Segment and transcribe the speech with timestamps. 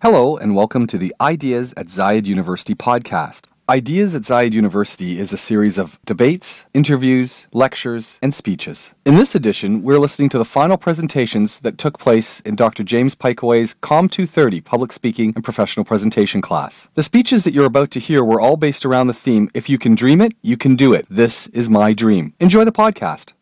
[0.00, 3.46] Hello, and welcome to the Ideas at Zayed University podcast.
[3.68, 8.90] Ideas at Zayed University is a series of debates, interviews, lectures, and speeches.
[9.04, 12.84] In this edition, we're listening to the final presentations that took place in Dr.
[12.84, 16.88] James Pikeway's COM 230 Public Speaking and Professional Presentation class.
[16.94, 19.78] The speeches that you're about to hear were all based around the theme If you
[19.78, 21.06] can dream it, you can do it.
[21.10, 22.34] This is my dream.
[22.38, 23.32] Enjoy the podcast.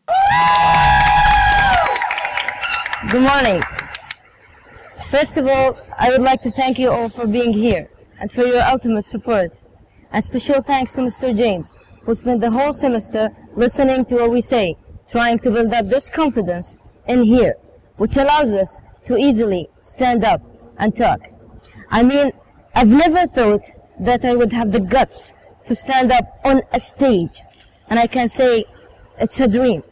[3.11, 3.61] Good morning.
[5.09, 7.89] First of all, I would like to thank you all for being here
[8.19, 9.53] and for your ultimate support.
[10.11, 11.35] And special thanks to Mr.
[11.35, 14.75] James, who spent the whole semester listening to what we say,
[15.07, 17.55] trying to build up this confidence in here,
[17.95, 20.41] which allows us to easily stand up
[20.77, 21.29] and talk.
[21.89, 22.33] I mean,
[22.75, 23.63] I've never thought
[24.01, 25.35] that I would have the guts
[25.67, 27.43] to stand up on a stage,
[27.89, 28.65] and I can say
[29.19, 29.83] it's a dream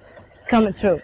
[0.49, 0.99] coming true.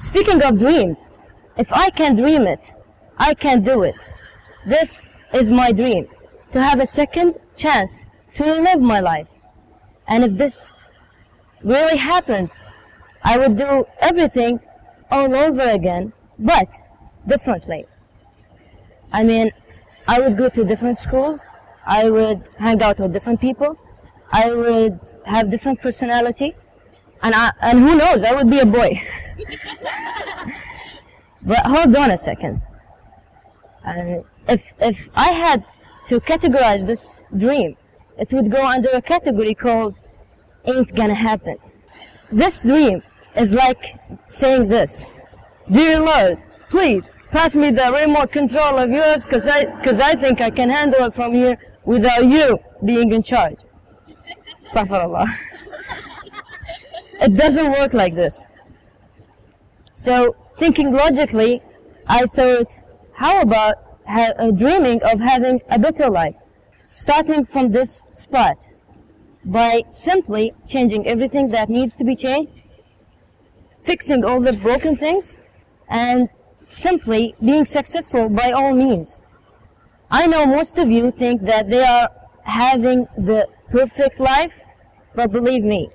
[0.00, 1.10] Speaking of dreams,
[1.56, 2.70] if I can dream it,
[3.18, 3.96] I can do it.
[4.66, 6.08] This is my dream,
[6.52, 8.04] to have a second chance
[8.34, 9.34] to live my life.
[10.08, 10.72] And if this
[11.62, 12.50] really happened,
[13.22, 14.60] I would do everything
[15.10, 16.68] all over again, but
[17.26, 17.86] differently.
[19.12, 19.50] I mean,
[20.08, 21.46] I would go to different schools,
[21.86, 23.78] I would hang out with different people,
[24.32, 26.54] I would have different personality,
[27.22, 29.00] and I, and who knows, I would be a boy.
[31.42, 32.62] but hold on a second.
[33.84, 35.64] And if, if I had
[36.08, 37.76] to categorize this dream,
[38.18, 39.96] it would go under a category called
[40.64, 41.56] ain't gonna happen.
[42.30, 43.02] This dream
[43.36, 45.06] is like saying this,
[45.70, 46.38] Dear Lord,
[46.70, 50.68] please pass me the remote control of yours cause I, cause I think I can
[50.70, 53.58] handle it from here without you being in charge.
[54.60, 55.26] Astaghfirullah.
[57.20, 58.44] it doesn't work like this.
[59.90, 61.62] So, thinking logically,
[62.06, 62.80] I thought,
[63.14, 66.36] how about ha- uh, dreaming of having a better life?
[66.90, 68.58] Starting from this spot
[69.44, 72.62] by simply changing everything that needs to be changed,
[73.82, 75.38] fixing all the broken things,
[75.88, 76.28] and
[76.68, 79.20] simply being successful by all means.
[80.10, 82.08] I know most of you think that they are
[82.44, 84.64] having the perfect life,
[85.14, 85.90] but believe me,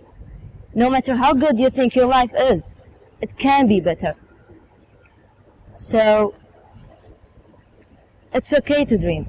[0.74, 2.80] no matter how good you think your life is,
[3.22, 4.16] it can be better.
[5.74, 6.34] So,
[8.34, 9.26] it's okay to dream.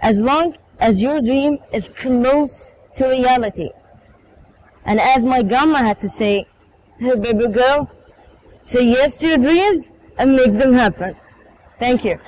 [0.00, 3.70] As long as your dream is close to reality.
[4.84, 6.46] And as my grandma had to say,
[6.98, 7.90] hey baby girl,
[8.58, 11.16] say yes to your dreams and make them happen.
[11.78, 12.18] Thank you.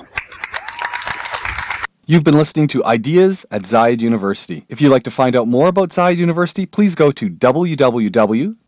[2.05, 4.65] You've been listening to Ideas at Zayed University.
[4.67, 8.59] If you'd like to find out more about Zayed University, please go to www.zu.ac.ae.